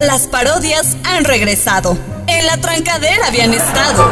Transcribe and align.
Las 0.00 0.26
parodias 0.26 0.96
han 1.04 1.24
regresado. 1.24 1.96
En 2.26 2.46
la 2.46 2.56
trancadera 2.56 3.28
habían 3.28 3.54
estado. 3.54 4.10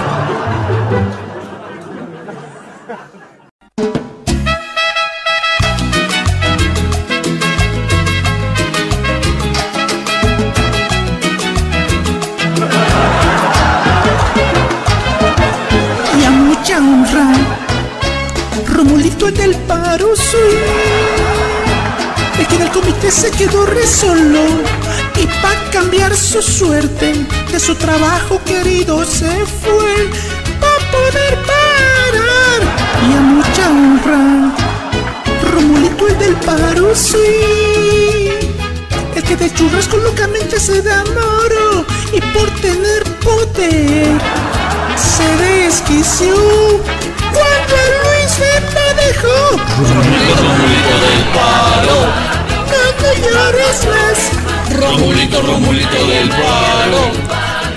y 16.16 16.24
a 16.24 16.30
mucha 16.30 16.78
honra. 16.78 17.32
Romulito 18.68 19.26
en 19.26 19.40
el 19.40 19.56
paro 19.66 20.14
soy. 20.14 20.91
En 22.54 22.62
el 22.62 22.70
comité 22.70 23.10
se 23.10 23.30
quedó 23.30 23.64
re 23.66 23.86
solo. 23.86 24.44
Y 25.16 25.26
para 25.40 25.70
cambiar 25.70 26.14
su 26.16 26.42
suerte, 26.42 27.14
de 27.50 27.60
su 27.60 27.74
trabajo 27.76 28.40
querido 28.44 29.04
se 29.04 29.30
fue. 29.62 30.10
para 30.60 30.90
poder 30.90 31.38
parar. 31.50 32.60
Y 33.08 33.14
a 33.14 33.20
mucha 33.20 33.70
honra. 33.70 34.54
Romulito 35.50 36.08
el 36.08 36.18
del 36.18 36.36
paro 36.36 36.94
sí. 36.94 38.30
El 39.14 39.22
que 39.22 39.36
de 39.36 39.52
churrasco 39.52 39.96
locamente 39.96 40.60
se 40.60 40.82
da 40.82 41.04
moro. 41.14 41.86
Y 42.12 42.20
por 42.32 42.50
tener 42.60 43.02
poder 43.20 44.20
se 44.96 45.36
desquició 45.36 46.34
cuando 47.32 47.76
Luis 48.02 48.38
me 48.74 49.02
dejó. 49.02 49.38
Romulito, 49.94 50.94
del 51.04 51.22
palo. 51.34 52.31
No 53.12 53.18
me 53.18 53.30
llores 53.30 53.86
más, 53.86 54.18
Romulito, 54.74 55.42
Romulito 55.42 56.06
del 56.06 56.28
palo. 56.30 57.02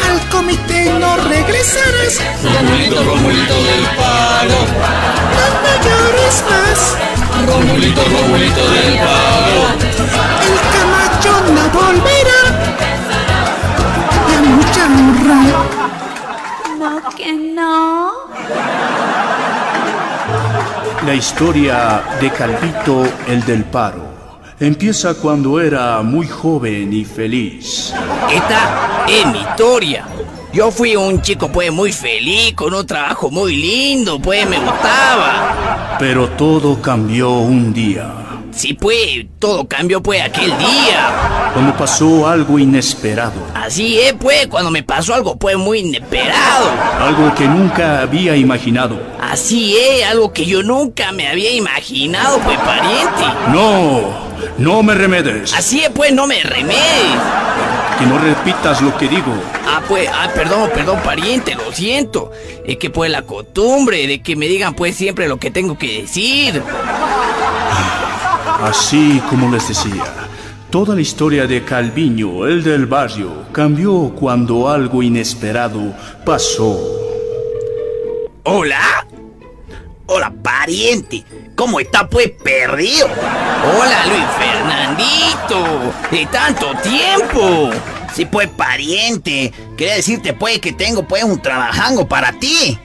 al 0.08 0.30
comité 0.30 0.94
no 0.98 1.18
regresarás. 1.18 2.22
Romulito, 2.42 3.04
Romulito 3.04 3.54
del 3.54 3.86
palo. 3.98 4.60
No 5.36 5.72
llores 5.84 6.44
más, 6.50 6.80
Romulito, 7.48 8.02
Romulito 8.06 8.70
del 8.70 8.98
palo. 8.98 9.60
el 10.46 10.56
Camacho 10.74 11.34
no 11.54 11.64
volverá. 11.80 12.42
Y 14.30 14.36
a 14.36 14.42
mucha 14.42 14.86
honra, 14.86 15.40
No, 16.80 17.10
que 17.10 17.34
no. 17.34 18.12
La 21.06 21.14
historia 21.14 22.02
de 22.22 22.32
Calvito 22.32 23.04
el 23.28 23.44
del 23.46 23.66
Paro 23.66 24.05
empieza 24.60 25.14
cuando 25.16 25.60
era 25.60 26.02
muy 26.02 26.28
joven 26.28 26.94
y 26.94 27.06
feliz. 27.06 27.94
Esta 28.32 29.06
es 29.08 29.26
mi 29.28 29.40
historia. 29.40 30.06
Yo 30.54 30.72
fui 30.72 30.96
un 30.96 31.22
chico 31.22 31.50
pues 31.52 31.72
muy 31.72 31.92
feliz, 31.92 32.54
con 32.56 32.74
un 32.74 32.86
trabajo 32.86 33.30
muy 33.30 33.56
lindo, 33.58 34.20
pues 34.20 34.48
me 34.50 34.58
gustaba. 34.58 35.98
Pero 36.00 36.30
todo 36.30 36.82
cambió 36.82 37.32
un 37.32 37.74
día, 37.74 38.12
Sí, 38.52 38.74
pues, 38.74 39.26
todo 39.38 39.68
cambió 39.68 40.02
pues 40.02 40.22
aquel 40.22 40.58
día. 40.58 41.50
cuando 41.52 41.76
pasó 41.76 42.26
algo 42.26 42.58
inesperado, 42.58 43.34
Así 43.54 44.00
es, 44.00 44.14
pues, 44.14 44.48
cuando 44.48 44.72
me 44.72 44.82
pasó 44.82 45.14
algo 45.14 45.36
pues 45.36 45.58
muy 45.58 45.80
inesperado. 45.80 46.70
algo 47.02 47.36
que 47.36 47.46
nunca 47.50 48.00
había 48.04 48.34
imaginado. 48.38 48.98
Así 49.22 49.76
es, 49.76 50.06
algo 50.06 50.32
que 50.32 50.46
yo 50.46 50.64
nunca 50.64 51.12
me 51.12 51.28
había 51.28 51.52
imaginado, 51.52 52.40
pues, 52.40 52.58
pariente. 52.60 53.24
No, 53.52 54.25
no 54.58 54.84
me 54.84 54.94
remedes, 54.96 55.54
Así 55.54 55.82
es, 55.82 55.90
pues, 55.90 56.14
no 56.14 56.28
me 56.28 56.42
remedies. 56.42 56.80
que 58.00 58.06
no 58.06 58.18
repitas 58.18 58.82
lo 58.82 58.98
que 58.98 59.08
digo. 59.08 59.34
Ah, 59.68 59.82
pues, 59.88 60.10
ah, 60.12 60.30
perdón, 60.34 60.70
perdón, 60.74 61.00
pariente, 61.04 61.56
lo 61.56 61.72
siento. 61.72 62.32
Es 62.66 62.78
que 62.78 62.90
pues 62.90 63.10
la 63.12 63.22
costumbre 63.24 64.06
de 64.08 64.22
que 64.22 64.36
me 64.36 64.48
digan 64.48 64.74
pues 64.74 64.96
siempre 64.96 65.28
lo 65.28 65.38
que 65.38 65.52
tengo 65.52 65.78
que 65.78 66.02
decir. 66.02 66.62
Así 68.62 69.22
como 69.30 69.52
les 69.52 69.68
decía, 69.68 70.04
toda 70.70 70.96
la 70.96 71.02
historia 71.02 71.46
de 71.46 71.64
Calviño, 71.64 72.46
el 72.48 72.64
del 72.64 72.86
barrio, 72.86 73.44
cambió 73.52 74.14
cuando 74.18 74.70
algo 74.70 75.04
inesperado 75.04 75.94
pasó. 76.26 76.80
¿Hola? 78.44 79.06
Hola, 80.08 80.32
pariente. 80.66 81.24
¿Cómo 81.56 81.80
está 81.80 82.10
pues 82.10 82.32
perdido? 82.44 83.08
Hola, 83.08 84.06
Luis 84.08 84.26
Fernandito. 84.40 85.94
De 86.12 86.26
tanto 86.26 86.74
tiempo. 86.82 87.70
Sí, 88.14 88.26
pues, 88.26 88.48
pariente. 88.50 89.54
Quería 89.78 89.96
decirte 89.96 90.34
pues 90.34 90.60
que 90.60 90.74
tengo 90.74 91.08
pues 91.08 91.24
un 91.24 91.40
trabajango 91.40 92.08
para 92.08 92.32
ti. 92.40 92.80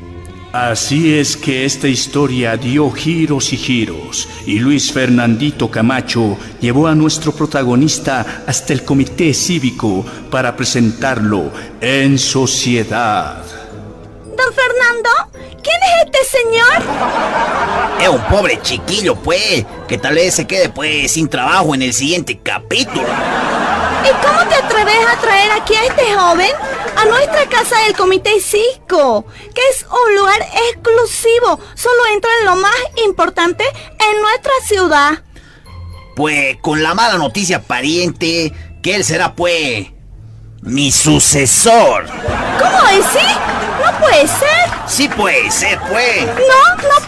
Así 0.53 1.17
es 1.17 1.37
que 1.37 1.65
esta 1.65 1.89
historia 1.89 2.57
dio 2.57 2.91
giros 2.91 3.53
y 3.53 3.57
giros, 3.57 4.29
y 4.47 4.59
Luis 4.59 4.91
Fernandito 4.91 5.71
Camacho 5.71 6.37
llevó 6.61 6.89
a 6.89 6.95
nuestro 6.97 7.31
protagonista 7.31 8.43
hasta 8.49 8.73
el 8.73 8.85
comité 8.85 9.33
cívico 9.33 10.05
para 10.29 10.57
presentarlo 10.57 11.53
en 11.81 12.19
sociedad. 12.19 13.45
Don 14.25 14.53
Fernando, 14.53 15.11
¿quién 15.63 15.77
es? 15.83 16.00
Es 18.01 18.09
un 18.09 18.23
pobre 18.29 18.61
chiquillo, 18.63 19.15
pues, 19.15 19.65
que 19.87 19.99
tal 19.99 20.15
vez 20.15 20.35
se 20.35 20.47
quede 20.47 20.71
pues 20.71 21.13
sin 21.13 21.29
trabajo 21.29 21.75
en 21.75 21.83
el 21.83 21.93
siguiente 21.93 22.39
capítulo. 22.43 23.07
¿Y 24.03 24.27
cómo 24.27 24.49
te 24.49 24.55
atreves 24.55 25.07
a 25.07 25.21
traer 25.21 25.53
aquí 25.53 25.75
a 25.75 25.85
este 25.85 26.15
joven 26.15 26.51
a 26.97 27.05
nuestra 27.05 27.47
casa 27.47 27.79
del 27.81 27.95
Comité 27.95 28.41
Cisco? 28.41 29.27
Que 29.55 29.61
es 29.71 29.85
un 29.85 30.17
lugar 30.17 30.41
exclusivo. 30.71 31.61
Solo 31.75 32.07
entra 32.15 32.31
lo 32.45 32.57
más 32.57 32.75
importante 33.07 33.65
en 33.65 34.23
nuestra 34.23 34.53
ciudad. 34.65 35.23
Pues 36.17 36.57
con 36.63 36.83
la 36.83 36.95
mala 36.95 37.19
noticia, 37.19 37.61
pariente, 37.61 38.53
que 38.83 38.95
él 38.95 39.05
será 39.05 39.35
pues 39.35 39.89
mi 40.63 40.91
sucesor. 40.91 42.07
¿Cómo 42.59 42.83
decir? 42.97 43.37
No 43.85 43.99
puede 43.99 44.27
ser. 44.27 44.71
Sí 44.87 45.09
puede 45.09 45.51
ser, 45.51 45.79
pues. 45.91 46.27
No, 46.27 46.77
no. 46.89 47.00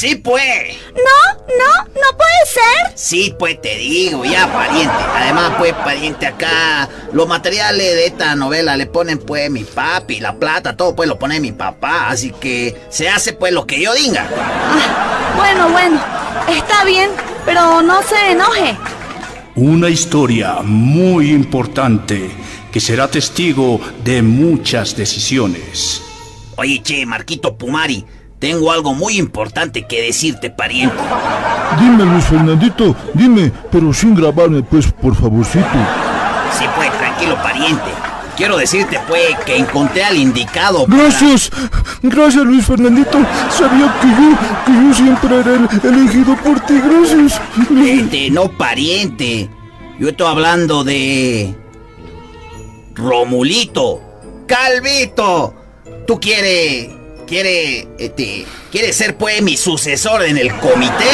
Sí 0.00 0.14
puede. 0.14 0.78
No, 0.94 1.44
no, 1.58 1.84
no 1.84 2.16
puede 2.16 2.46
ser. 2.46 2.96
Sí, 2.96 3.34
pues 3.38 3.60
te 3.60 3.76
digo, 3.76 4.24
ya, 4.24 4.50
pariente. 4.50 4.96
Además, 5.14 5.52
pues, 5.58 5.74
pariente, 5.74 6.26
acá 6.26 6.88
los 7.12 7.28
materiales 7.28 7.96
de 7.96 8.06
esta 8.06 8.34
novela 8.34 8.78
le 8.78 8.86
ponen, 8.86 9.18
pues, 9.18 9.50
mi 9.50 9.62
papi, 9.62 10.18
la 10.20 10.36
plata, 10.36 10.74
todo, 10.74 10.96
pues, 10.96 11.06
lo 11.06 11.18
pone 11.18 11.38
mi 11.38 11.52
papá. 11.52 12.08
Así 12.08 12.30
que 12.30 12.80
se 12.88 13.10
hace, 13.10 13.34
pues, 13.34 13.52
lo 13.52 13.66
que 13.66 13.78
yo 13.78 13.92
diga. 13.92 14.26
Bueno, 15.36 15.68
bueno, 15.68 16.00
está 16.48 16.82
bien, 16.86 17.10
pero 17.44 17.82
no 17.82 18.02
se 18.02 18.30
enoje. 18.30 18.78
Una 19.54 19.90
historia 19.90 20.60
muy 20.62 21.30
importante 21.30 22.30
que 22.72 22.80
será 22.80 23.06
testigo 23.06 23.78
de 24.02 24.22
muchas 24.22 24.96
decisiones. 24.96 26.00
Oye, 26.56 26.80
che, 26.82 27.04
Marquito 27.04 27.58
Pumari, 27.58 28.06
tengo 28.40 28.72
algo 28.72 28.94
muy 28.94 29.18
importante 29.18 29.86
que 29.86 30.02
decirte, 30.02 30.50
pariente. 30.50 30.96
Dime, 31.78 32.04
Luis 32.04 32.24
Fernandito, 32.24 32.96
dime, 33.14 33.52
pero 33.70 33.92
sin 33.92 34.14
grabarme, 34.16 34.62
pues, 34.64 34.90
por 34.90 35.14
favorcito. 35.14 35.64
Sí, 36.58 36.64
pues, 36.74 36.90
tranquilo, 36.98 37.36
pariente. 37.42 37.90
Quiero 38.36 38.56
decirte, 38.56 38.98
pues, 39.06 39.36
que 39.44 39.56
encontré 39.58 40.02
al 40.02 40.16
indicado. 40.16 40.86
para- 40.86 41.02
Gracias, 41.02 41.50
gracias, 42.02 42.42
Luis 42.44 42.64
Fernandito. 42.66 43.18
Sabía 43.50 43.94
que 44.00 44.08
yo, 44.08 44.64
que 44.64 44.72
yo 44.88 44.94
siempre 44.94 45.40
era 45.40 45.54
el 45.54 45.94
elegido 45.94 46.34
por 46.36 46.58
ti, 46.60 46.80
gracias. 46.80 47.40
Este, 47.84 48.30
no 48.30 48.48
pariente. 48.56 49.50
Yo 49.98 50.08
estoy 50.08 50.26
hablando 50.26 50.82
de. 50.82 51.54
Romulito. 52.94 54.00
Calvito. 54.46 55.54
Tú 56.06 56.18
quieres. 56.18 56.88
Quiere. 57.30 57.86
Este. 57.96 58.44
¿Quieres 58.72 58.96
ser 58.96 59.16
pues 59.16 59.40
mi 59.40 59.56
sucesor 59.56 60.24
en 60.24 60.36
el 60.36 60.52
comité? 60.56 61.06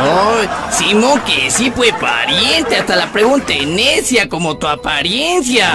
Oh, 0.00 0.36
Simón, 0.70 1.20
que 1.22 1.50
sí, 1.50 1.72
pues 1.74 1.92
pariente. 1.94 2.76
Hasta 2.76 2.94
la 2.94 3.12
pregunta 3.12 3.52
es 3.52 3.66
necia 3.66 4.28
como 4.28 4.56
tu 4.58 4.68
apariencia. 4.68 5.72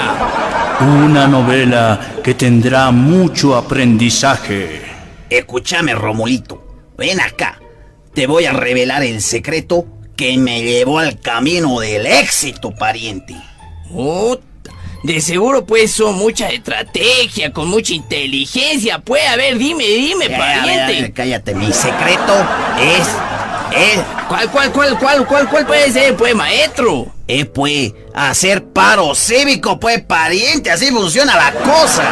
Una 0.79 1.27
novela 1.27 1.99
que 2.23 2.35
tendrá 2.35 2.89
mucho 2.91 3.53
aprendizaje. 3.53 4.81
Escúchame, 5.29 5.93
Romulito. 5.93 6.65
Ven 6.97 7.19
acá. 7.19 7.59
Te 8.13 8.27
voy 8.27 8.45
a 8.45 8.53
revelar 8.53 9.03
el 9.03 9.21
secreto 9.21 9.85
que 10.15 10.37
me 10.37 10.63
llevó 10.63 10.99
al 10.99 11.19
camino 11.19 11.81
del 11.81 12.05
éxito, 12.05 12.71
pariente. 12.71 13.35
De 15.03 15.21
seguro, 15.21 15.65
pues, 15.65 15.91
son 15.91 16.17
mucha 16.17 16.49
estrategia, 16.49 17.51
con 17.53 17.69
mucha 17.69 17.93
inteligencia. 17.93 18.99
Pues, 18.99 19.25
a 19.27 19.35
ver, 19.35 19.57
dime, 19.57 19.85
dime, 19.85 20.29
pariente. 20.29 21.13
cállate, 21.13 21.55
mi 21.55 21.71
secreto 21.71 22.33
es. 22.81 23.07
es 23.77 23.99
¿Cuál, 24.27 24.49
cuál, 24.51 24.71
cuál, 24.71 24.99
cuál, 24.99 25.25
cuál, 25.25 25.49
cuál 25.49 25.65
puede 25.65 25.91
ser, 25.91 26.15
pues, 26.15 26.35
maestro? 26.35 27.07
Eh, 27.27 27.45
pues, 27.45 27.93
hacer 28.13 28.63
paro 28.65 29.15
cívico, 29.15 29.79
pues, 29.79 30.01
pariente, 30.01 30.69
así 30.69 30.91
funciona 30.91 31.35
la 31.35 31.51
cosa. 31.53 32.03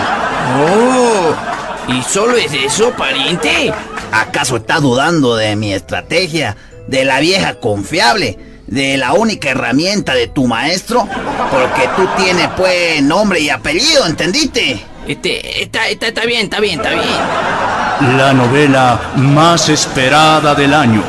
Oh, 0.59 1.91
¿y 1.91 2.01
solo 2.03 2.37
es 2.37 2.53
eso, 2.53 2.91
pariente? 2.91 3.71
¿Acaso 4.11 4.57
está 4.57 4.79
dudando 4.79 5.35
de 5.35 5.55
mi 5.55 5.73
estrategia, 5.73 6.55
de 6.87 7.03
la 7.03 7.19
vieja 7.19 7.59
confiable, 7.59 8.37
de 8.67 8.97
la 8.97 9.13
única 9.13 9.49
herramienta 9.49 10.13
de 10.13 10.27
tu 10.27 10.47
maestro? 10.47 11.07
Porque 11.49 11.89
tú 11.95 12.07
tienes, 12.21 12.49
pues, 12.55 13.01
nombre 13.01 13.39
y 13.39 13.49
apellido, 13.49 14.05
¿entendiste? 14.05 14.79
Este, 15.07 15.63
está, 15.63 15.87
está, 15.87 16.07
está 16.07 16.25
bien, 16.25 16.43
está 16.43 16.59
bien, 16.59 16.79
está 16.79 16.89
bien. 16.89 18.17
La 18.17 18.33
novela 18.33 19.13
más 19.15 19.69
esperada 19.69 20.53
del 20.53 20.73
año. 20.73 21.03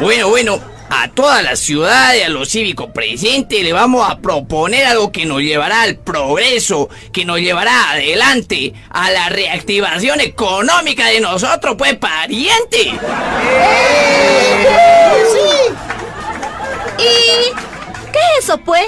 Bueno, 0.00 0.28
bueno, 0.28 0.60
a 0.90 1.08
toda 1.08 1.42
la 1.42 1.56
ciudad 1.56 2.14
y 2.14 2.22
a 2.22 2.28
los 2.28 2.48
cívicos 2.48 2.90
presentes 2.92 3.62
le 3.62 3.72
vamos 3.72 4.08
a 4.08 4.18
proponer 4.18 4.86
algo 4.86 5.10
que 5.10 5.26
nos 5.26 5.40
llevará 5.40 5.82
al 5.82 5.96
progreso, 5.96 6.88
que 7.12 7.24
nos 7.24 7.38
llevará 7.38 7.90
adelante, 7.90 8.72
a 8.90 9.10
la 9.10 9.28
reactivación 9.28 10.20
económica 10.20 11.06
de 11.06 11.20
nosotros, 11.20 11.74
pues, 11.76 11.96
pariente. 11.96 12.92
¿Y 16.98 17.54
qué 18.12 18.18
es 18.38 18.44
eso, 18.44 18.58
pues? 18.58 18.86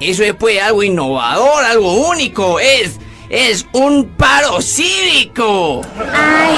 Eso 0.00 0.22
es, 0.22 0.34
pues, 0.34 0.62
algo 0.62 0.82
innovador, 0.82 1.64
algo 1.64 2.08
único, 2.08 2.60
es, 2.60 2.98
es 3.28 3.66
un 3.72 4.06
paro 4.16 4.62
cívico. 4.62 5.80
Ay, 6.14 6.56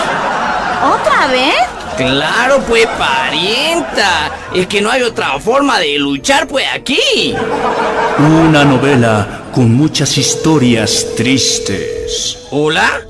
¿otra 0.93 1.26
vez? 1.29 1.55
Claro, 1.97 2.62
pues, 2.69 2.87
parienta. 2.87 4.31
Es 4.55 4.67
que 4.67 4.81
no 4.81 4.91
hay 4.91 5.02
otra 5.02 5.38
forma 5.38 5.79
de 5.79 5.99
luchar, 5.99 6.47
pues, 6.49 6.67
aquí. 6.73 7.35
Una 8.19 8.64
novela 8.64 9.44
con 9.53 9.75
muchas 9.75 10.19
historias 10.19 11.06
tristes. 11.17 12.46
¿Hola? 12.50 13.00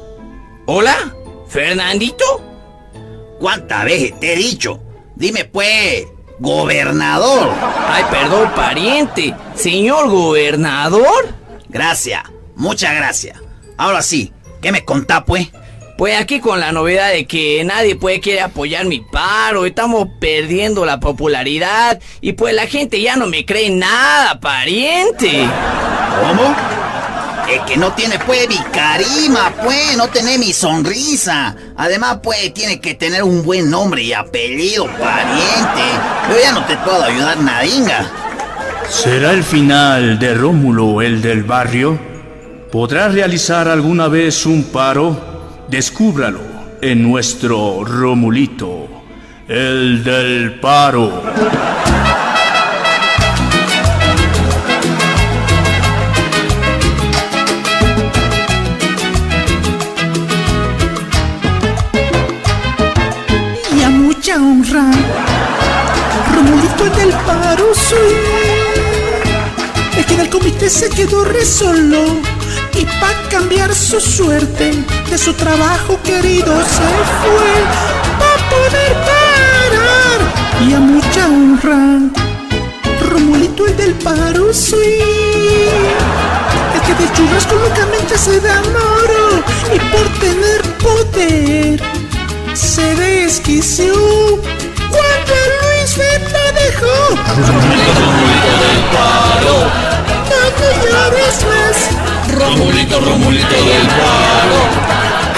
¿Hola? 0.66 1.14
¿Fernandito? 1.48 2.24
¿Cuántas 3.40 3.84
veces 3.84 4.20
te 4.20 4.34
he 4.34 4.36
dicho? 4.36 4.80
Dime, 5.16 5.44
pues, 5.44 6.06
gobernador. 6.40 7.50
Ay, 7.88 8.04
perdón, 8.10 8.50
pariente. 8.56 9.34
Señor 9.54 10.08
gobernador. 10.08 11.28
Gracias, 11.68 12.22
muchas 12.56 12.94
gracias. 12.96 13.38
Ahora 13.76 14.02
sí, 14.02 14.32
¿qué 14.60 14.72
me 14.72 14.84
contá, 14.84 15.24
pues? 15.24 15.48
Pues 15.96 16.18
aquí 16.18 16.40
con 16.40 16.60
la 16.60 16.72
novedad 16.72 17.10
de 17.10 17.26
que 17.26 17.62
nadie 17.62 17.94
puede 17.94 18.20
quiere 18.20 18.40
apoyar 18.40 18.86
mi 18.86 19.00
paro, 19.00 19.66
estamos 19.66 20.08
perdiendo 20.18 20.86
la 20.86 20.98
popularidad 20.98 22.00
y 22.22 22.32
pues 22.32 22.54
la 22.54 22.66
gente 22.66 23.02
ya 23.02 23.16
no 23.16 23.26
me 23.26 23.44
cree 23.44 23.68
nada, 23.68 24.40
pariente. 24.40 25.46
¿Cómo? 26.22 26.56
Es 27.50 27.62
que 27.62 27.76
no 27.76 27.92
tiene 27.94 28.16
pues 28.20 28.48
mi 28.48 28.58
carisma, 28.70 29.52
pues, 29.62 29.96
no 29.96 30.08
tiene 30.08 30.38
mi 30.38 30.52
sonrisa. 30.52 31.56
Además, 31.76 32.18
pues, 32.22 32.54
tiene 32.54 32.80
que 32.80 32.94
tener 32.94 33.24
un 33.24 33.42
buen 33.42 33.68
nombre 33.68 34.02
y 34.02 34.12
apellido, 34.12 34.86
pariente. 34.86 35.82
Yo 36.28 36.40
ya 36.40 36.52
no 36.52 36.64
te 36.64 36.76
puedo 36.76 37.02
ayudar 37.02 37.38
nadinga. 37.40 38.08
¿Será 38.88 39.32
el 39.32 39.42
final 39.42 40.18
de 40.20 40.34
Rómulo 40.34 41.02
el 41.02 41.20
del 41.22 41.42
barrio? 41.42 41.98
¿Podrá 42.70 43.08
realizar 43.08 43.66
alguna 43.66 44.06
vez 44.06 44.46
un 44.46 44.64
paro? 44.64 45.66
Descúbralo 45.68 46.40
en 46.80 47.02
nuestro 47.02 47.84
Romulito, 47.84 48.88
el 49.48 50.04
del 50.04 50.60
paro. 50.60 51.22
Soy. 67.88 68.14
El 69.96 70.04
que 70.04 70.14
en 70.14 70.20
el 70.20 70.30
comité 70.30 70.68
se 70.68 70.88
quedó 70.90 71.24
re 71.24 71.44
solo. 71.44 72.04
Y 72.74 72.84
para 72.84 73.28
cambiar 73.30 73.74
su 73.74 74.00
suerte, 74.00 74.72
de 75.10 75.18
su 75.18 75.32
trabajo 75.34 75.98
querido 76.02 76.56
se 76.56 76.90
fue. 77.20 77.52
Pa' 78.20 78.38
poder 78.50 78.92
parar. 79.08 80.20
Y 80.66 80.74
a 80.74 80.80
mucha 80.80 81.26
honra, 81.26 82.00
Romulito 83.08 83.66
el 83.66 83.76
del 83.76 83.94
paro. 83.94 84.50
El 86.74 86.80
que 86.86 86.94
de 86.94 87.12
churrasco 87.12 87.54
locamente 87.54 88.18
se 88.18 88.40
da 88.40 88.60
oro. 88.60 89.42
Y 89.74 89.78
por 89.92 90.08
tener 90.18 90.62
poder 90.78 91.80
se 92.54 92.94
desquició 92.96 94.29
Romulito, 102.40 102.98
Romulito 103.00 103.54
del 103.54 103.86
paro. 103.86 104.58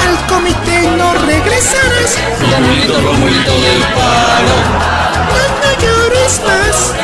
al 0.06 0.26
comité 0.28 0.82
no 0.96 1.12
regresarás. 1.14 2.18
Romulito, 2.40 2.94
Romulito 3.00 3.52
del 3.60 3.82
paro. 3.96 4.56
No 5.60 5.70
llores 5.82 6.40
más, 6.46 6.94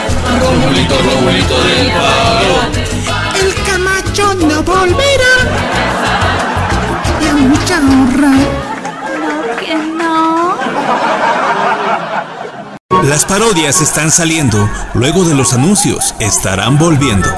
Romulito, 0.40 0.94
Romulito 1.02 1.56
del 1.64 1.90
paro. 1.90 2.54
el 3.40 3.54
Camacho 3.64 4.34
no 4.34 4.62
volverá. 4.62 5.34
Y 7.20 7.26
a 7.28 7.34
mucha 7.34 7.78
honra. 7.78 8.30
No, 9.20 9.56
que 9.58 9.74
no. 9.74 10.56
Las 13.02 13.24
parodias 13.24 13.80
están 13.80 14.10
saliendo, 14.12 14.70
luego 14.94 15.24
de 15.24 15.34
los 15.34 15.52
anuncios 15.54 16.14
estarán 16.20 16.78
volviendo. 16.78 17.28